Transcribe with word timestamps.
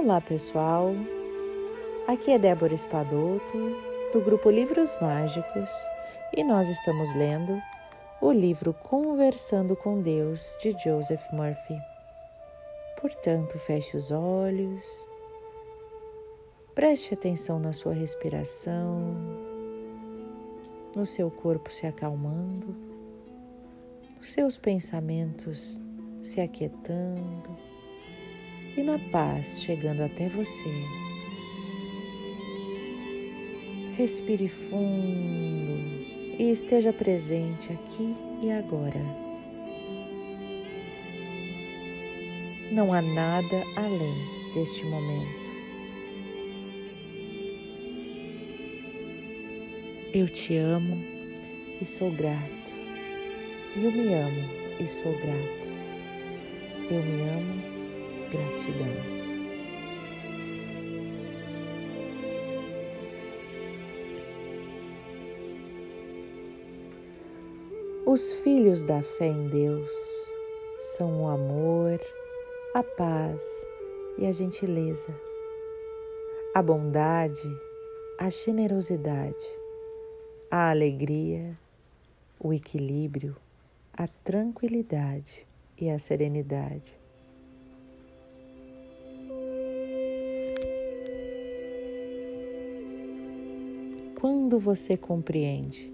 Olá 0.00 0.20
pessoal, 0.20 0.94
aqui 2.06 2.30
é 2.30 2.38
Débora 2.38 2.72
Espadoto 2.72 3.58
do 4.12 4.20
grupo 4.20 4.48
Livros 4.48 4.96
Mágicos 5.00 5.68
e 6.36 6.44
nós 6.44 6.68
estamos 6.68 7.12
lendo 7.16 7.60
o 8.22 8.30
livro 8.30 8.72
Conversando 8.72 9.74
com 9.74 10.00
Deus 10.00 10.56
de 10.62 10.70
Joseph 10.70 11.24
Murphy. 11.32 11.76
Portanto, 13.00 13.58
feche 13.58 13.96
os 13.96 14.12
olhos, 14.12 15.08
preste 16.76 17.14
atenção 17.14 17.58
na 17.58 17.72
sua 17.72 17.92
respiração, 17.92 19.16
no 20.94 21.04
seu 21.04 21.28
corpo 21.28 21.72
se 21.72 21.88
acalmando, 21.88 22.72
os 24.20 24.28
seus 24.28 24.56
pensamentos 24.56 25.82
se 26.22 26.40
aquietando 26.40 27.67
e 28.78 28.82
na 28.82 28.98
paz 29.10 29.60
chegando 29.62 30.02
até 30.02 30.28
você. 30.28 30.70
Respire 33.96 34.48
fundo 34.48 36.06
e 36.38 36.50
esteja 36.52 36.92
presente 36.92 37.72
aqui 37.72 38.14
e 38.40 38.52
agora. 38.52 39.02
Não 42.70 42.92
há 42.92 43.02
nada 43.02 43.64
além 43.74 44.14
deste 44.54 44.84
momento. 44.84 45.48
Eu 50.14 50.28
te 50.28 50.56
amo 50.56 50.96
e 51.80 51.84
sou 51.84 52.12
grato. 52.12 52.72
Eu 53.74 53.90
me 53.90 54.14
amo 54.14 54.48
e 54.78 54.86
sou 54.86 55.12
grato. 55.18 55.68
Eu 56.90 57.02
me 57.02 57.22
amo 57.22 57.77
gratidão. 58.30 59.18
Os 68.06 68.32
filhos 68.32 68.82
da 68.82 69.02
fé 69.02 69.26
em 69.26 69.48
Deus 69.48 69.92
são 70.80 71.24
o 71.24 71.28
amor, 71.28 72.00
a 72.74 72.82
paz 72.82 73.66
e 74.16 74.26
a 74.26 74.32
gentileza, 74.32 75.14
a 76.54 76.62
bondade, 76.62 77.48
a 78.18 78.30
generosidade, 78.30 79.46
a 80.50 80.70
alegria, 80.70 81.56
o 82.40 82.52
equilíbrio, 82.52 83.36
a 83.92 84.08
tranquilidade 84.08 85.46
e 85.78 85.90
a 85.90 85.98
serenidade. 85.98 86.97
Quando 94.20 94.58
você 94.58 94.96
compreende 94.96 95.92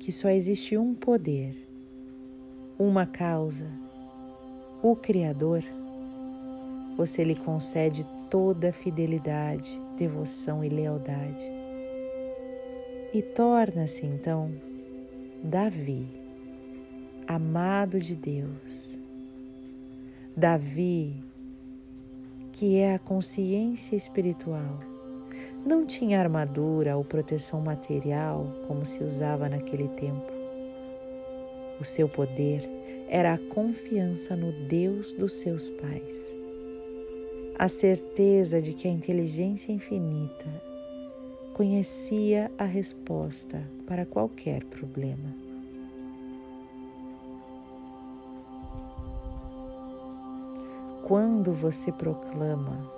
que 0.00 0.10
só 0.10 0.28
existe 0.28 0.76
um 0.76 0.96
poder, 0.96 1.56
uma 2.76 3.06
causa, 3.06 3.68
o 4.82 4.96
Criador, 4.96 5.62
você 6.96 7.22
lhe 7.22 7.36
concede 7.36 8.04
toda 8.28 8.70
a 8.70 8.72
fidelidade, 8.72 9.80
devoção 9.96 10.64
e 10.64 10.68
lealdade. 10.68 11.46
E 13.14 13.22
torna-se 13.22 14.06
então 14.06 14.50
Davi, 15.40 16.08
amado 17.28 18.00
de 18.00 18.16
Deus. 18.16 18.98
Davi, 20.36 21.14
que 22.50 22.78
é 22.78 22.96
a 22.96 22.98
consciência 22.98 23.94
espiritual 23.94 24.90
não 25.64 25.86
tinha 25.86 26.20
armadura 26.20 26.96
ou 26.96 27.04
proteção 27.04 27.60
material 27.60 28.46
como 28.66 28.84
se 28.84 29.02
usava 29.02 29.48
naquele 29.48 29.88
tempo. 29.88 30.32
O 31.80 31.84
seu 31.84 32.08
poder 32.08 32.68
era 33.08 33.34
a 33.34 33.38
confiança 33.38 34.34
no 34.34 34.52
Deus 34.68 35.12
dos 35.12 35.34
seus 35.34 35.68
pais, 35.70 36.34
a 37.58 37.68
certeza 37.68 38.60
de 38.60 38.72
que 38.72 38.88
a 38.88 38.90
inteligência 38.90 39.72
infinita 39.72 40.48
conhecia 41.54 42.50
a 42.58 42.64
resposta 42.64 43.62
para 43.86 44.06
qualquer 44.06 44.64
problema. 44.64 45.34
Quando 51.02 51.52
você 51.52 51.92
proclama 51.92 52.90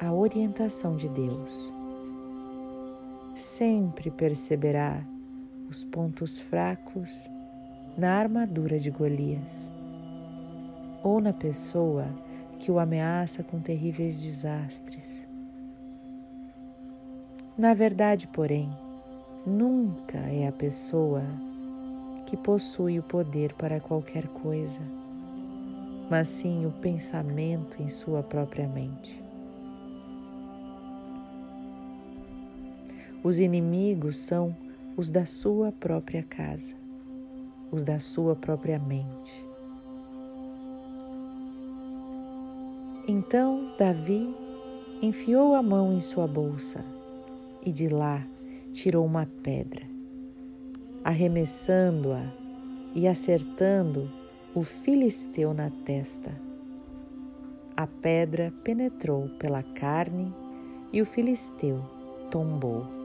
a 0.00 0.12
orientação 0.12 0.96
de 0.96 1.08
Deus, 1.08 1.72
sempre 3.34 4.10
perceberá 4.10 5.02
os 5.68 5.84
pontos 5.84 6.38
fracos 6.38 7.30
na 7.96 8.14
armadura 8.14 8.78
de 8.78 8.90
Golias 8.90 9.70
ou 11.02 11.20
na 11.20 11.32
pessoa 11.32 12.06
que 12.58 12.70
o 12.70 12.78
ameaça 12.78 13.42
com 13.42 13.60
terríveis 13.60 14.20
desastres. 14.20 15.28
Na 17.56 17.74
verdade, 17.74 18.28
porém, 18.28 18.70
nunca 19.44 20.18
é 20.18 20.46
a 20.46 20.52
pessoa 20.52 21.22
que 22.26 22.36
possui 22.36 22.98
o 22.98 23.02
poder 23.02 23.52
para 23.54 23.80
qualquer 23.80 24.26
coisa, 24.28 24.80
mas 26.08 26.28
sim 26.28 26.64
o 26.66 26.70
pensamento 26.70 27.82
em 27.82 27.88
sua 27.88 28.22
própria 28.22 28.68
mente. 28.68 29.22
Os 33.24 33.38
inimigos 33.38 34.16
são 34.16 34.56
os 34.96 35.08
da 35.08 35.24
sua 35.24 35.70
própria 35.70 36.24
casa, 36.24 36.74
os 37.70 37.84
da 37.84 38.00
sua 38.00 38.34
própria 38.34 38.80
mente. 38.80 39.44
Então 43.06 43.72
Davi 43.78 44.34
enfiou 45.00 45.54
a 45.54 45.62
mão 45.62 45.92
em 45.92 46.00
sua 46.00 46.26
bolsa 46.26 46.84
e 47.64 47.70
de 47.70 47.88
lá 47.88 48.26
tirou 48.72 49.04
uma 49.04 49.26
pedra, 49.42 49.84
arremessando-a 51.04 52.24
e 52.92 53.06
acertando 53.06 54.10
o 54.54 54.62
filisteu 54.62 55.54
na 55.54 55.70
testa. 55.70 56.32
A 57.76 57.86
pedra 57.86 58.52
penetrou 58.64 59.28
pela 59.38 59.62
carne 59.62 60.34
e 60.92 61.00
o 61.00 61.06
filisteu 61.06 61.80
tombou. 62.30 63.01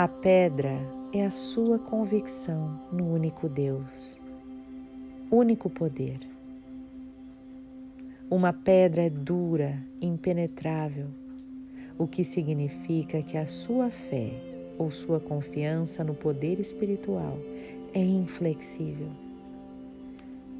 A 0.00 0.06
pedra 0.06 0.78
é 1.12 1.26
a 1.26 1.30
sua 1.32 1.76
convicção 1.76 2.80
no 2.92 3.12
único 3.12 3.48
Deus, 3.48 4.16
único 5.28 5.68
poder. 5.68 6.20
Uma 8.30 8.52
pedra 8.52 9.02
é 9.02 9.10
dura, 9.10 9.76
impenetrável, 10.00 11.08
o 11.98 12.06
que 12.06 12.22
significa 12.22 13.22
que 13.22 13.36
a 13.36 13.44
sua 13.44 13.90
fé 13.90 14.30
ou 14.78 14.88
sua 14.88 15.18
confiança 15.18 16.04
no 16.04 16.14
poder 16.14 16.60
espiritual 16.60 17.36
é 17.92 18.00
inflexível. 18.00 19.10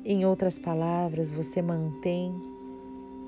Em 0.05 0.27
outras 0.27 0.59
palavras, 0.59 1.31
você 1.31 1.63
mantém 1.63 2.35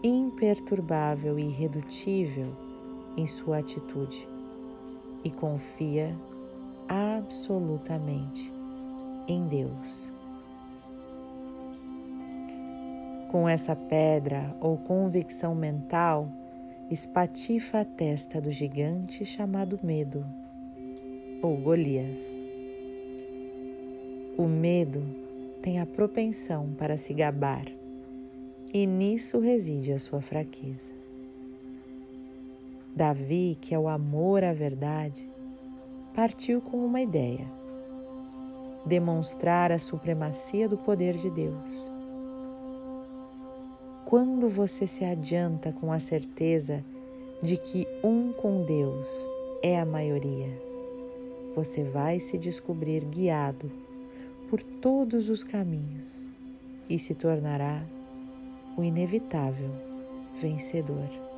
imperturbável 0.03 1.39
e 1.39 1.45
irredutível 1.45 2.53
em 3.17 3.29
sua 3.29 3.59
atitude 3.59 4.27
e 5.25 5.31
confia 5.31 6.15
absolutamente 6.89 8.53
em 9.29 9.47
Deus. 9.47 10.09
Com 13.31 13.49
essa 13.49 13.77
pedra 13.77 14.57
ou 14.61 14.77
convicção 14.77 15.55
mental, 15.55 16.29
espatifa 16.91 17.81
a 17.81 17.85
testa 17.85 18.41
do 18.41 18.51
gigante 18.51 19.25
chamado 19.25 19.79
Medo 19.83 20.27
ou 21.41 21.57
Golias. 21.57 22.27
O 24.37 24.49
medo 24.49 25.03
tem 25.63 25.79
a 25.79 25.87
propensão 25.87 26.75
para 26.77 26.97
se 26.97 27.13
gabar, 27.15 27.67
e 28.73 28.87
nisso 28.87 29.39
reside 29.39 29.93
a 29.93 29.99
sua 29.99 30.21
fraqueza. 30.21 31.00
Davi, 32.95 33.57
que 33.61 33.75
é 33.75 33.79
o 33.79 33.89
amor 33.89 34.43
à 34.43 34.53
verdade, 34.53 35.29
partiu 36.15 36.61
com 36.61 36.85
uma 36.85 37.01
ideia: 37.01 37.47
demonstrar 38.85 39.71
a 39.71 39.79
supremacia 39.79 40.69
do 40.69 40.77
poder 40.77 41.17
de 41.17 41.31
Deus. 41.31 41.91
Quando 44.05 44.49
você 44.49 44.87
se 44.89 45.05
adianta 45.05 45.73
com 45.73 45.93
a 45.93 46.01
certeza 46.01 46.85
de 47.41 47.57
que 47.57 47.87
um 48.03 48.33
com 48.33 48.65
Deus 48.65 49.07
é 49.63 49.79
a 49.79 49.87
maioria, 49.87 50.51
você 51.55 51.85
vai 51.85 52.19
se 52.19 52.37
descobrir 52.37 53.05
guiado 53.05 53.71
por 54.49 54.61
todos 54.63 55.31
os 55.31 55.45
caminhos 55.45 56.29
e 56.89 56.99
se 56.99 57.15
tornará 57.15 57.85
o 58.77 58.83
inevitável 58.83 59.71
vencedor. 60.41 61.30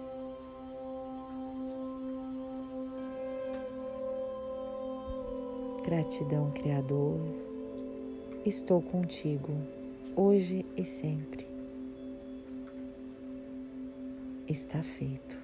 Gratidão, 5.83 6.53
Criador, 6.53 7.19
estou 8.47 8.81
contigo, 8.81 9.53
hoje 10.15 10.65
e 10.77 10.85
sempre. 10.85 11.45
Está 14.47 14.81
feito. 14.81 15.42